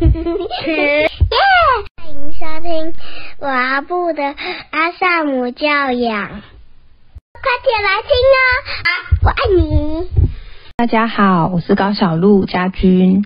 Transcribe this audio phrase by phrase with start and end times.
[0.00, 1.08] 耶！
[1.96, 2.92] 欢迎收听
[3.40, 4.22] 阿布的
[4.70, 6.28] 阿萨姆教养，
[7.32, 8.44] 快点来听哦！
[8.84, 8.90] 啊，
[9.22, 10.08] 我爱你。
[10.76, 13.24] 大家好，我是高小璐家君，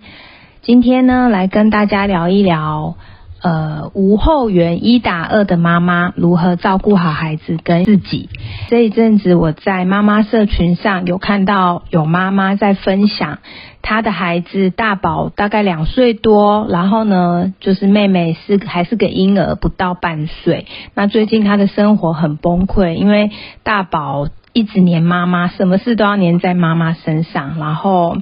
[0.62, 2.94] 今天呢来跟大家聊一聊。
[3.42, 8.28] 呃，无后援一打二的妈妈如何照顾好孩子跟自己？
[8.68, 13.38] 这一阵子我在妈妈社群上有看到有妈妈在分享，
[13.82, 20.66] 她的孩子大宝大概两岁多，然后呢，就是妹妹是还是个婴儿，不到半岁。
[20.94, 23.30] 那最近她的生活很崩溃，因为
[23.62, 28.16] 大宝一直黏妈妈，什么事都要黏在妈妈身上，然后。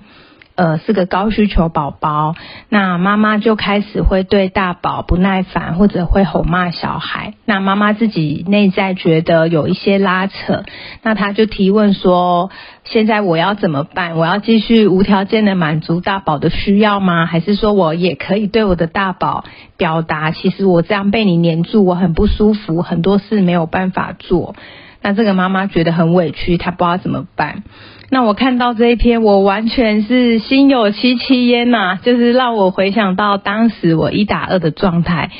[0.60, 2.34] 呃，是个高需求宝宝，
[2.68, 7.34] 那妈妈就开始会对大宝不耐烦，或者会吼骂小孩。
[7.44, 10.64] 那妈妈自己内在觉得有一些拉扯，
[11.04, 12.50] 那她就提问说：
[12.90, 14.16] 现在我要怎么办？
[14.16, 17.26] 我要继续无条件的满足大宝的需要吗？
[17.26, 19.44] 还是说我也可以对我的大宝
[19.76, 24.54] 表达，其实我这样被你黏住，我很不舒服，很多事没有办法做。
[25.02, 27.62] 那这个妈妈觉得很委屈，她不知道怎么办。
[28.10, 35.30] 那我看到这一篇，我完全是心有戚戚焉呐，就是让我回想到当时我一打二的状态，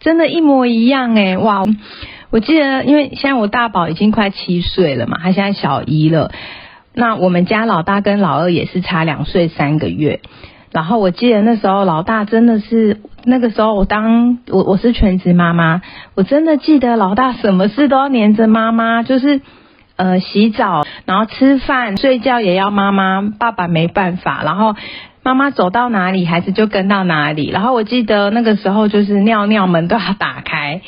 [0.00, 1.62] 真的，一模一样哎，哇！
[2.30, 6.32] 我记得，因为现在我大宝已经快七岁了嘛，他现在小一了。
[6.94, 10.20] 那我们家老大跟老二也是差两岁三个月。
[10.72, 15.82] 然后我记得那时候老大真的是那个时候，我当我我是全职妈妈，
[16.14, 19.40] 我真的记得老大什么事都要黏着妈妈，就是。
[19.96, 24.42] 呃，洗澡，然后吃饭、睡觉也要妈妈，爸爸没办法。
[24.42, 24.74] 然后
[25.22, 27.50] 妈妈走到哪里，孩子就跟到哪里。
[27.50, 30.80] 然后我记得那个时候就是尿尿门都要打开。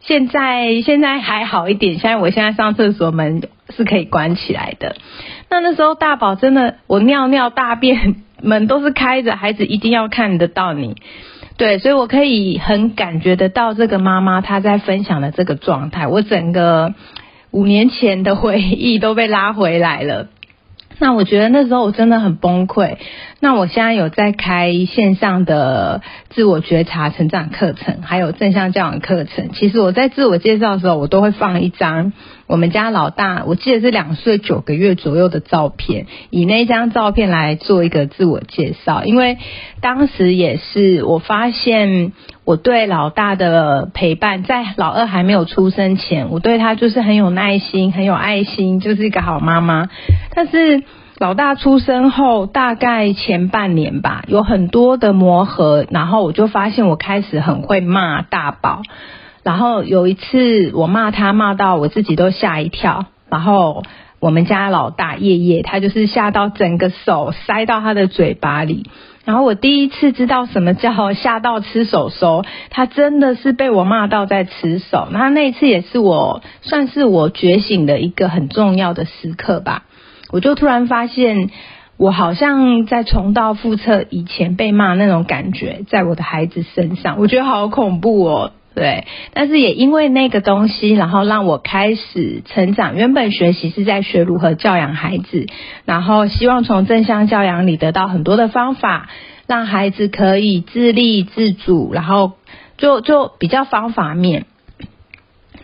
[0.00, 3.42] 现在现在还好一点，现在我现在上厕所门
[3.76, 4.96] 是可以关起来的。
[5.50, 10.96] 那那时候大宝真的，我尿尿大便门都是开着，孩子一定要看得到你。
[11.56, 16.94] 对，所以我可以很感觉得到这个妈妈她在分享的这个状态，我整个。
[17.52, 20.26] 五年前的回忆都被拉回来了，
[20.98, 22.98] 那我觉得那时候我真的很崩溃。
[23.38, 29.50] 那我现在有在开线上的自我觉察成长课程，还有正向教养课程。
[29.52, 32.14] 其实我在自我介绍的时候，我都会放一张
[32.46, 39.04] 我们家老大，我记得是两岁九个月左右的照片，以那张照片来做一个自我介绍。
[39.04, 39.36] 因为
[39.82, 42.12] 当时也是我发现
[42.44, 49.90] 我对老大的陪伴，在老二还没有出生前，我对他就是很有耐心、很有爱心，就是一个好妈妈。
[50.34, 50.82] 但是
[51.18, 58.82] 老大出生后，大概前半年吧，有很多的磨合，然后我就发现我开始很会骂大宝，
[59.42, 63.82] 然后有一次我骂他骂到我自己都吓一跳，然后
[64.20, 68.84] 我们家老大夜夜他就是吓到整个手塞到他的嘴巴里，
[69.24, 79.84] 然后我第一次知道什么叫吓到吃手手，他真的是被我骂到在吃手，那那一次也是我算是我觉醒的一个很重要的时刻吧。
[80.30, 81.50] 我就突然发现，
[81.96, 88.52] 我好像在重蹈覆辙以前被骂那种感觉，在我的孩子身上，我觉得好恐怖哦。
[88.74, 92.94] 对，但是也因为那个东西，然后让我开始成长。
[92.94, 95.46] 原本学习是在学如何教养孩子，
[95.86, 99.08] 然后希望从正向教养里得到很多的方法，
[99.46, 102.32] 让孩子可以自立自主，然后
[102.76, 104.44] 就就比较方法面。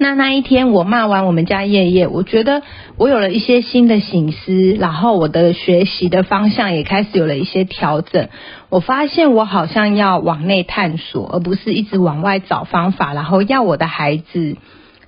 [0.02, 2.62] 那那一天我骂完我们家叶叶，我觉得
[2.96, 8.28] 我有了一些新的醒思，然后我的学习的方向也开始有了一些调整。
[8.68, 14.56] 我发现我好像要往内探索，而不是一直往外找方法，然后要我的孩子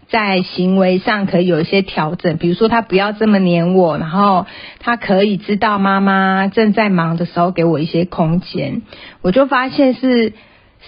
[0.09, 4.47] 在行为上可以有一些调整，比如说他不要这么黏我，然后
[4.79, 8.83] 他可以知道妈妈正在忙的时候给我一些空间。
[9.23, 10.35] 我就发现是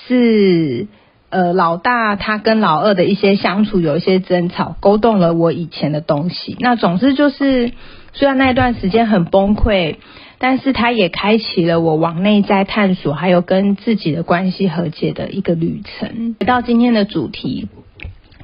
[0.07, 0.87] 是。
[1.37, 6.57] 呃，老大他跟老二的一些相处有一些争吵，勾动了我以前的东西。
[6.61, 7.73] 那总之就是，
[8.15, 9.97] 虽然那段时间很崩溃，
[10.39, 16.37] 但是他也开启了我往内在探索，还有跟自己的关系和解的一个旅程。
[16.41, 17.69] 回到今天的主题，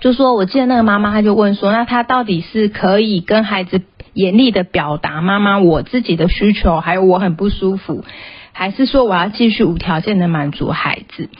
[0.00, 3.81] 就说我记得那个妈妈，她就问说，那她到底是可以跟孩子
[4.12, 8.05] 严厉的表达妈妈我自己的需求，还有我很不舒服，
[8.53, 11.31] 还是说我要继续无条件的满足孩子？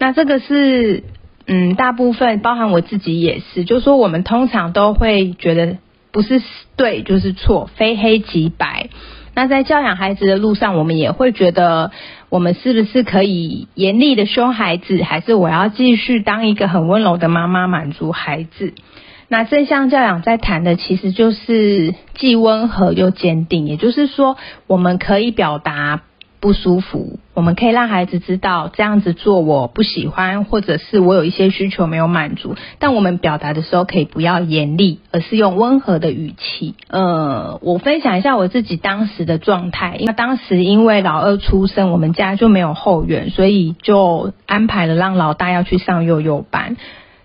[0.00, 1.04] 那这个是，
[1.46, 5.76] 嗯，大部分包含我自己也是，就是说我们通常都会觉得
[6.10, 6.42] 不是
[6.74, 8.88] 对就是错，非黑即白。
[9.34, 11.90] 那在教养孩子的路上，我们也会觉得，
[12.30, 18.72] 我们是不是可以严厉的凶孩子，还是我要继续当一个很温柔的妈妈满足孩子？
[19.28, 26.04] 那正向教养在谈的其实就是既温和又坚定，也就是说，我们可以表达。
[26.40, 32.56] 不舒服，我们可以让孩子知道这样子做我不喜欢，或者是我有一些需求没有满足。
[32.78, 36.74] 但我们表达的时候可以不要严厉，而是用温和的语气。
[36.88, 46.78] 呃，我分享一下我自己当时的状态，因为当时因为老二出生，我们家就没有后援，所以就安排了让老大要去上幼幼班。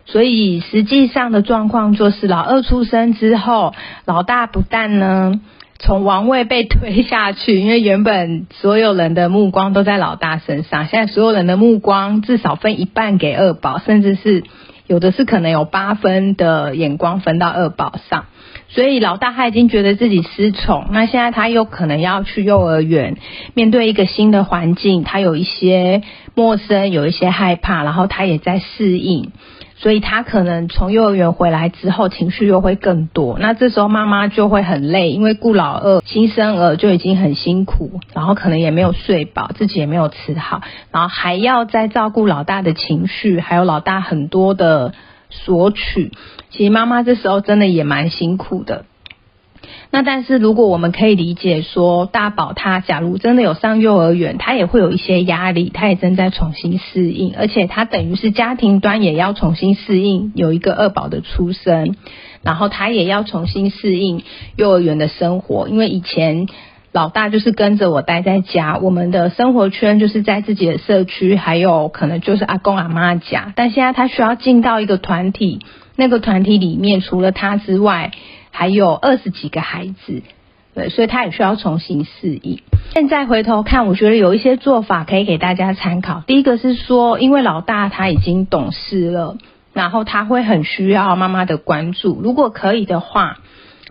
[0.06, 3.74] 所以实际上的状况就是老二出生之后，
[4.04, 5.40] 老大不但呢。
[5.78, 14.44] 从王位被推下去，因为原本所有人的目光都在老大身上，现在所有人的目光至少分一半给二宝，甚至是
[14.88, 18.26] 有的是可能有八分的眼光分到二宝上，
[18.70, 23.18] 所以老大他已经觉得自己失宠，那现在他又可能要去幼儿园，
[23.54, 26.04] 面对一个新的环境，他有一些
[26.36, 29.32] 陌生，有一些害怕，然后他也在适应。
[29.78, 33.38] 所以他可能从幼儿园回来之后，情绪又会更多。
[33.40, 40.62] 那这时候妈妈就会很累，因为顾老二新生儿就已经很辛苦，然后可能也没有睡饱，自己也没有吃好，
[40.92, 44.94] 然后还要再照顾老大的情绪，还有老大很多的
[45.30, 46.14] 索取。
[46.50, 48.86] 其实妈妈这时候真的也蛮辛苦的。
[49.96, 61.96] 那但是如果我们可以理解说，大宝他假如真的有上幼儿园，他也会有一些压力，他也正在重新适应，而且他等于是家庭端也要重新适应有一个二宝的出生，
[62.44, 64.24] 然后他也要重新适应
[64.58, 66.48] 幼儿园的生活，因为以前
[66.92, 75.60] 老大就是跟着我待在家，我们的生活圈就是在自己的社区，还有可能就是阿公阿妈家，但现在他需要进到一个团体，
[75.96, 78.12] 那个团体里面除了他之外。
[78.58, 80.24] 还有二十几个孩子，
[80.74, 82.62] 对，所以他也需要重新适应。
[82.94, 86.24] 现在回头看，我觉得有一些做法可以给大家参考。
[86.26, 89.38] 第一个是说，因为老大他已经懂事了，
[89.74, 92.22] 然后他会很需要妈妈的关注。
[92.24, 93.40] 如果可以的话，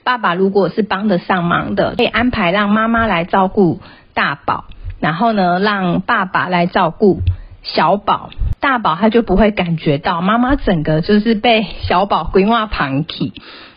[0.02, 3.81] 爸爸如果是帮得上忙的，可以安排让妈妈来照顾
[4.14, 4.64] 大宝，
[4.99, 7.20] 然后呢，让爸爸来照顾
[7.62, 8.31] 小宝。
[8.60, 13.34] 大宝他就不会感觉到妈妈整个就是被小宝规划旁体。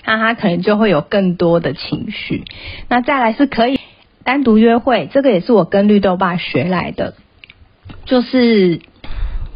[0.08, 2.46] 那他可能就会有更多的情绪。
[2.88, 3.78] 那再来是可以
[4.24, 7.16] 单独约会，这个也是我跟绿豆爸学来的。
[8.06, 8.80] 就是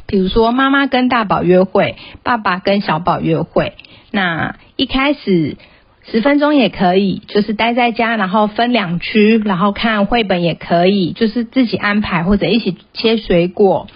[0.07, 3.75] 比如说妈妈跟大宝约会，爸爸跟小宝约会。
[4.12, 5.56] 那一开始
[6.03, 13.88] 十分钟也可以，就是待在家，然后分两区，然后看绘本也可以，就是自己安排或者一起切水果，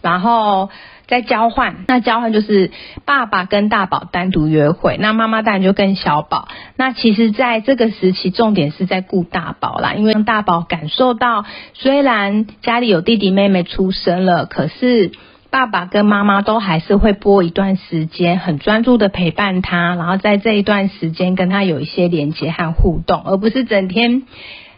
[0.00, 0.70] 然后。
[1.14, 2.72] 在交换，那交换就是
[3.04, 6.48] 爸爸跟大宝单独约会，那妈妈当然就跟小宝。
[6.76, 15.12] 那其实，在这个时期，重点是在顾大宝啦，因为让大宝感受到，虽然家里有弟弟妹妹出生了，可是
[15.50, 24.24] 爸爸跟妈妈都还是会播一段时间，很专注的陪伴他，然后在这一段时间跟他有一些连接和互动，而不是整天。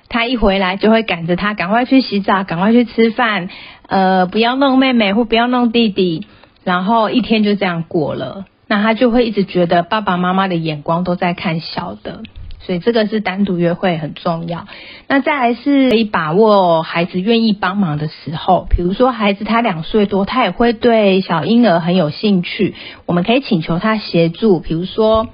[0.09, 3.49] 他一回来就会赶着他赶快去洗澡，赶快去吃饭，
[3.89, 6.27] 呃，不要弄妹妹或不要弄弟弟，
[6.65, 8.45] 然后一天就这样过了。
[8.69, 12.23] 那他就会一直觉得爸爸妈妈的眼光都在看小的，
[12.61, 14.67] 所以这个是单独约会很重要。
[15.09, 22.75] 那再来是可以把握孩子愿意帮忙的时候，比如说孩子他两岁多，他也会对小婴儿很有兴趣，
[23.07, 25.29] 我们可以请求他协助，比如说。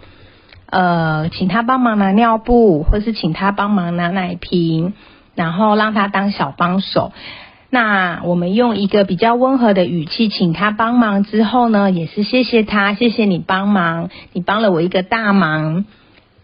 [0.73, 4.95] 呃，请他帮忙拿尿布，或是请他帮忙拿奶瓶，
[5.35, 7.13] 然后让他当小帮手。
[7.69, 15.85] 那我们用一个比较温和的语气请他帮忙之后呢，也是谢谢他，谢谢你帮忙，你帮了我一个大忙。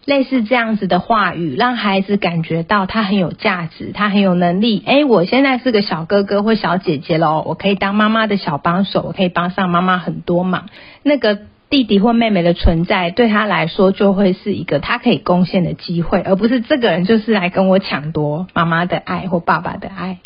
[0.05, 4.83] 类似这样子的话语，让孩子感觉到他很有价值，他很有能力。
[4.85, 10.65] 哎，我现在是个小哥哥或小姐姐喽，我可以当妈妈的小帮手，我可以帮上妈妈很多忙。
[11.01, 11.39] 那个。
[11.69, 20.17] 弟弟或妹妹的存在对他来说就会是一个他可以贡献的机会，而不是这个人就是来跟我抢夺妈妈的爱或爸爸的爱。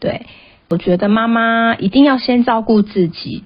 [0.00, 0.26] 对，
[0.70, 3.44] 我觉得妈妈一定要先照顾自己，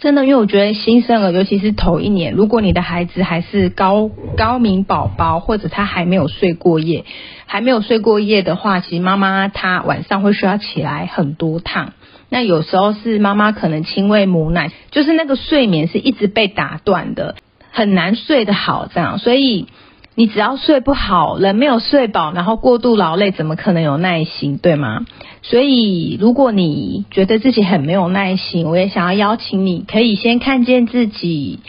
[0.00, 7.04] 真的，因为我觉得新生儿尤其是头一年，如果你的孩子还是高高明宝宝，或者他还没有睡过夜，
[7.46, 11.92] 还没有睡过夜的话，其实妈妈她晚上会需要起来很多趟。
[12.28, 17.36] 那有时候是妈妈可能亲喂母奶，就是那个睡眠是一直被打断的，
[17.70, 19.18] 很难睡得好这样。
[19.18, 19.66] 所以
[20.14, 25.06] 你只要睡不好，人没有睡饱，然后过度劳累，怎么可能有耐心，对吗？
[25.42, 31.60] 所以如果你觉得自己很没有耐心，我也想要邀请你，可以先看见自己，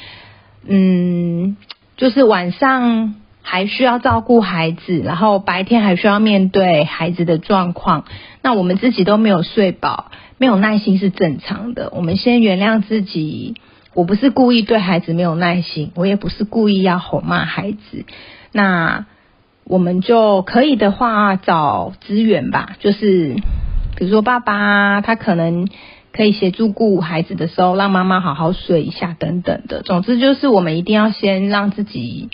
[0.67, 1.57] 嗯，
[1.97, 3.15] 就是晚上。
[3.49, 8.03] 还需要照顾孩子，然后白天还需要面对孩子的状况，
[8.41, 11.89] 那我们自己都没有睡饱，没有耐心是正常的。
[11.95, 13.55] 我们先原谅自己，
[13.95, 18.05] 我不是故意对孩子没有耐心，我也不是故意要吼骂孩子。
[18.51, 19.05] 那
[19.63, 23.35] 我们就可以的话找资源吧，就是
[23.95, 25.67] 比如说爸爸他可能
[26.13, 29.81] 可以协助顾孩子的时候，让妈妈好好睡一下等等的。
[29.81, 32.29] 总之就是我们一定要先让自己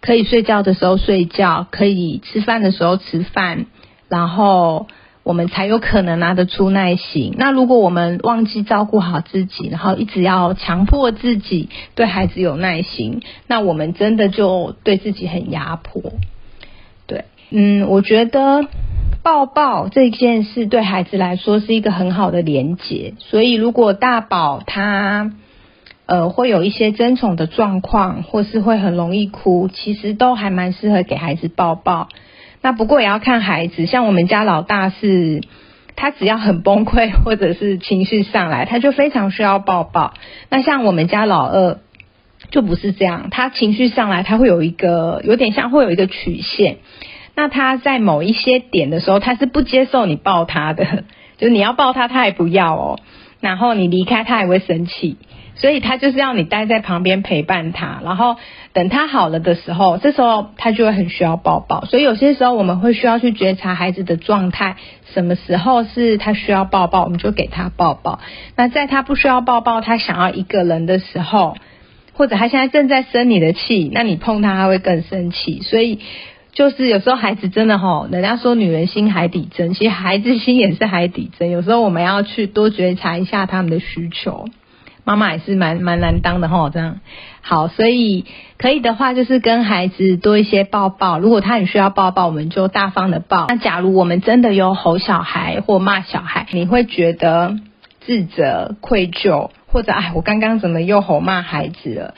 [0.00, 3.66] 可以睡觉的时候睡觉，可以吃饭的时候吃饭，
[4.08, 4.88] 然后。
[5.26, 7.34] 我们才有可能拿得出耐心。
[7.36, 16.12] 那如果我们忘记照顾好自己，然后一直要强迫自己对孩子有耐心，那我们真的就对自己很压迫。
[17.08, 18.68] 对，嗯，我觉得
[19.24, 23.14] 抱抱这件事对孩子来说是一个很好的连结。
[23.18, 25.32] 所以如果大宝他
[26.06, 32.06] 呃会有一些争宠的状况，或是会很容易哭，其实都还蛮适合给孩子抱抱。
[32.62, 35.40] 那不过也要看孩子，像我们家老大是，
[35.94, 40.14] 他只要很崩溃或者是情绪上来，他就非常需要抱抱。
[40.50, 41.78] 那像我们家老二
[42.50, 46.78] 就不是这样，他情绪上来，他会有一个有点像会有一个曲线。
[47.34, 51.04] 那他在某一些点的时候，他是不接受你抱他的，
[51.38, 52.98] 就你要抱他，他也不要哦。
[53.40, 55.18] 然后你离开，他也会生气。
[55.56, 58.36] 所以他就是要你待在旁边陪伴他，然后
[58.74, 61.86] 等他好了的时候，这时候他就会很需要抱抱。
[61.86, 64.76] 所以有些时候我们会需要去觉察孩子的状态，
[65.14, 68.20] 什么时候是他需要抱抱，我们就给他抱抱。
[68.54, 71.56] 那在他不需要抱抱，他想要一个人的时候，
[72.12, 75.62] 或者他现在正在生你的气，那你碰他他会更生气。
[75.62, 76.00] 所以
[76.52, 81.50] 就是有时候孩子真的吼，人家说女人心海底针，其实孩子心也是海底针。
[81.50, 84.46] 有时候我们要去多觉察一下他们的需求。
[85.06, 86.98] 妈妈也是蛮蛮难当的哈，这样
[87.40, 88.24] 好，所以
[88.58, 91.20] 可以的话就是跟孩子多一些抱抱。
[91.20, 93.46] 如果他很需要抱抱，我们就大方的抱。
[93.48, 97.56] 那假如我们真的有吼小孩或骂小孩，你会觉得
[98.00, 102.14] 自责、愧疚，或者哎，我刚刚怎么又吼骂孩子了？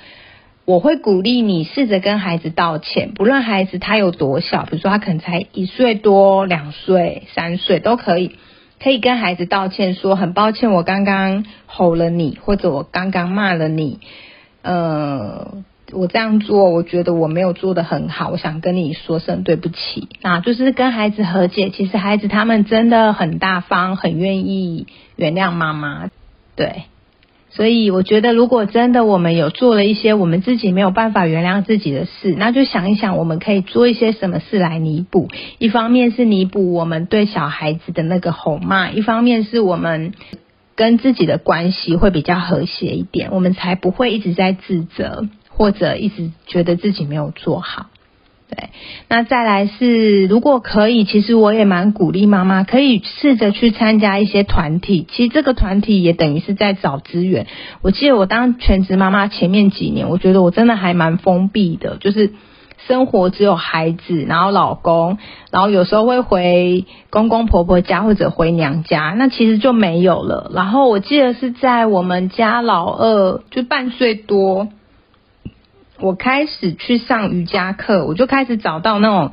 [0.64, 8.36] 我会鼓励你试着跟孩子道歉，不论孩子他有多小，比如说他可能才一岁多、两岁、三岁都可以。
[8.80, 13.98] 可以跟孩子道歉，说很抱歉，我刚刚吼了你，或者我刚刚骂了你，
[14.62, 20.08] 呃，我这样做，我觉得我没有做的很好，我想跟你说声对不起。
[20.22, 26.08] 那就是跟孩子和解，其实孩子他们真的很大方，很愿意原谅妈妈，
[26.54, 26.84] 对。
[27.50, 35.28] 所以我觉得，如果真的我们有做了一些我们自己没有办法原谅自己的事，那就想一想，我们可以做一些什么事来弥补。
[35.58, 40.12] 一方面是弥补我们对小孩子的那个吼骂，一方面是我们
[40.76, 47.86] 跟自己的关系会比较和谐一点，我们才不会一直在自责，或者一直觉得自己没有做好。
[48.50, 48.70] 对，
[49.08, 55.06] 那再来是，如果可以，其实我也蛮鼓励妈妈可以试着去参加一些团体。
[55.12, 57.46] 其实这个团体也等于是在找资源。
[57.82, 62.32] 我记得我当全职妈妈前面几年，我觉得我真的还蛮封闭的，就是
[62.86, 65.18] 生活只有孩子，然后老公，
[65.50, 70.50] 然后有时候会回公公婆婆家或者回娘家，那其实就没有了。
[70.54, 74.68] 然后我记得是在我们家老二就半岁多。
[76.00, 79.32] 我开始去上瑜伽课，我就开始找到那种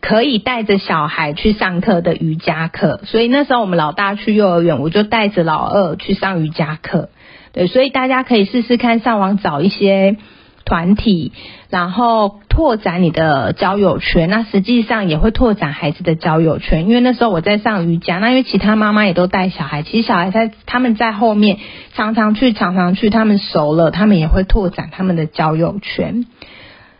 [0.00, 3.00] 可以带着小孩去上课的瑜伽课。
[3.04, 7.10] 所以那时候我们老大去幼儿园，我就带着老二去上瑜伽课。
[7.52, 10.16] 对，所以大家可以试试看，上网找一些。
[10.64, 11.32] 团体，
[11.68, 16.88] 然后拓展你的交友圈，那实际上也会拓展孩子的交友圈。
[16.88, 21.58] 因为那时候我在上瑜伽，那因为其他妈妈也都带小孩，其实小孩在他们在后面
[21.94, 26.24] 常常去，常常去，他们熟了，他们也会拓展他们的交友圈。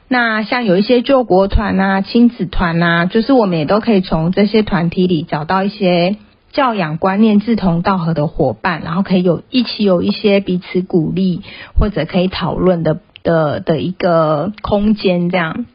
[0.08, 6.16] 那像有一些救国团啊、亲子团啊，就是我们也都可以从这些团体里找到一些
[6.52, 11.40] 教养观念志同道合的伙伴，然后可以有一起有一些彼此鼓励
[11.80, 13.00] 或者可以讨论的。
[13.24, 15.66] 的的一个空间，这样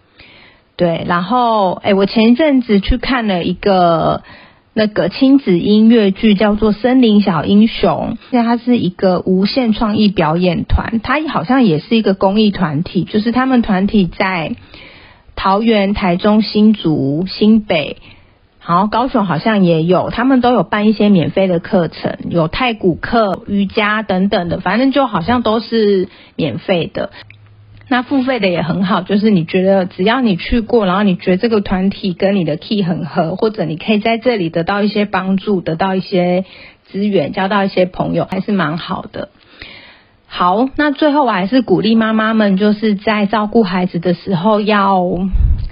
[0.77, 1.03] 对。
[1.05, 4.23] 然后，哎，我前一阵子去看了一个
[4.73, 8.15] 那个亲子音乐剧，叫做《森林小英雄》。
[8.31, 14.55] 那它是一个无限创意表演团，它好像也是一个公益团体，就是他们团体在
[15.35, 17.97] 桃园、台中、新竹、新北。
[18.65, 27.09] 然后高雄好像也有，他们都有办一些免费的课程，有太古课、瑜伽等等的，反正就好像都是免费的。
[27.89, 36.45] 那付费的也很好，就是你觉得只要你去过，然后你觉得这个团体跟你的 key 很合，或者你可以在这里得到一些帮助，得到一些
[36.85, 39.29] 资源，交到一些朋友，还是蛮好的。
[40.27, 45.03] 好，那最后我还是鼓励妈妈们，就是在照顾孩子的时候要。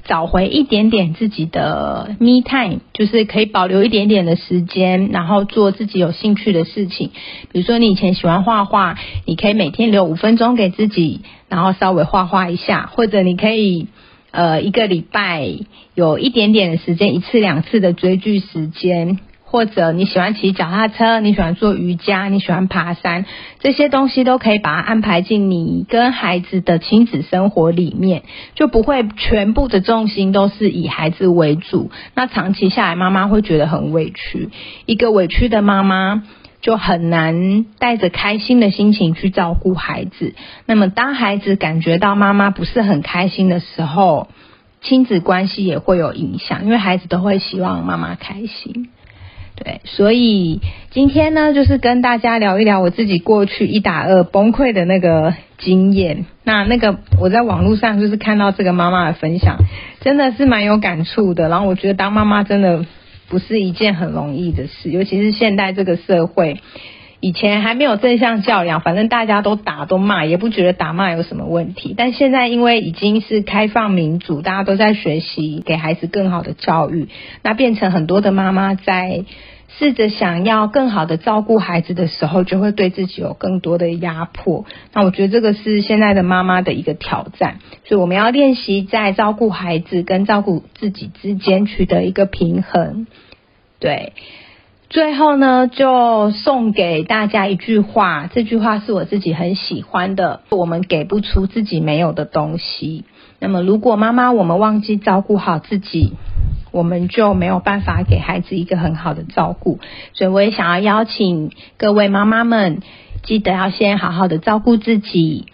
[0.08, 7.12] 找回一点点自己的 me time，就是可以保留一点点的时间，然后做自己有兴趣的事情。
[7.52, 13.88] 比如说你以前喜欢画画，你可以每天留五分钟给自己，然后稍微画画一下，或者你可以
[14.32, 15.46] 呃一个礼拜
[15.94, 19.20] 有一点点的时间，一次两次的追剧时间。
[19.50, 23.26] 或者你喜欢骑脚踏车，你喜欢做瑜伽，你喜欢爬山，
[23.60, 28.24] 这些东西都可以把它安排进你跟孩子的亲子生活里面，
[28.56, 31.92] 就不会全部的重心都是以孩子为主。
[32.14, 34.50] 那长期下来，妈妈会觉得很委屈。
[34.86, 36.24] 一个委屈的妈妈
[36.62, 40.36] 就很难带着开心的心情去照顾孩子。
[40.66, 44.28] 那么，当孩子感觉到妈妈不是很开心的时候，
[44.82, 48.90] 亲子关系也会有影响，因为孩子都会希望妈妈开心。
[49.64, 50.62] 对，所以
[50.92, 56.26] 今天呢，就是跟大家聊一聊我自己过去一打二崩溃的那个经验。
[56.44, 59.58] 那那个我在网络上就是看到这个妈妈的分享，
[60.00, 61.50] 真的是蛮有感触的。
[61.50, 62.86] 然后我觉得当妈妈真的
[63.30, 66.62] 不是一件很容易的事，尤其是现代这个社会。
[67.20, 71.96] 以前还没有正向教养，反正大家都打都骂，也不觉得打骂有什么问题。
[71.98, 77.10] 但现在因为已经是开放民主，大家都在学习给孩子更好的教育，
[77.42, 79.26] 那变成很多的妈妈在
[79.80, 84.66] 试着想要更好的照顾孩子的时候，就会对自己有更多的压迫。
[84.94, 93.08] 那我觉得这个是现在的妈妈的一个挑战，所以我们要练习在照顾孩子跟照顾自己之间取得一个平衡。
[93.80, 94.14] 对。
[94.90, 100.42] 最后呢，就送给大家一句话，这句话是我自己很喜欢的。
[100.50, 103.04] 我们给不出自己没有的东西。
[103.40, 106.14] 那么，如果妈妈我们忘记照顾好自己，
[106.72, 109.80] 我们就没有办法给孩子一个很好的照顾。
[110.14, 112.80] 所以，我也想要邀请各位妈妈们，
[113.24, 115.48] 记得要先好好的照顾自己。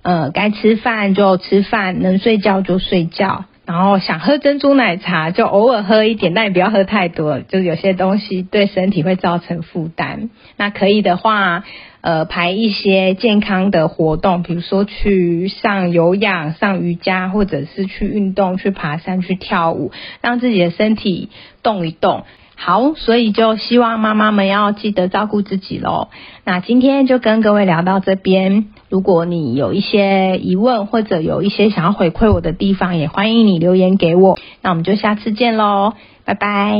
[0.00, 3.44] 呃，该吃饭就吃饭，能睡觉就睡觉。
[3.68, 10.30] 然后想喝珍珠奶茶，就偶尔喝一点，但也不要喝太多，就是有些东西对身体会造成负担。
[10.56, 11.64] 那可以的话，
[12.00, 21.28] 呃，排一些健康的活动，比如说去上有氧、上瑜伽，或者是去运动、去爬山、去跳舞，让自己的身体
[21.62, 22.24] 动一动。
[22.56, 26.08] 好，所以就希望妈妈们要记得照顾自己喽。
[26.42, 28.68] 那今天就跟各位聊到这边。
[28.88, 34.38] 如果你有一些疑问或者有一些想要回馈我的地方，也欢迎你留言给我。
[34.62, 35.92] 那我们就下次见喽，
[36.24, 36.78] 拜拜。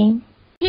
[0.60, 0.66] 谢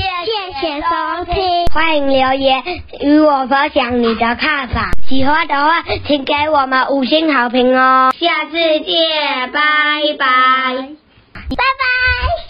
[0.62, 2.62] 谢收听，欢迎留言
[3.02, 4.92] 与我分享你的看法。
[5.08, 8.12] 喜欢的话，请给我们五星好评哦。
[8.20, 9.60] 下次见，拜
[10.20, 10.76] 拜，
[11.34, 12.49] 拜拜。